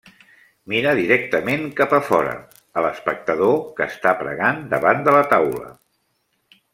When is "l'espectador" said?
2.87-3.53